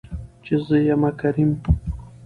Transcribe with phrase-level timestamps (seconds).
[0.43, 1.51] چې زه يمه کريم.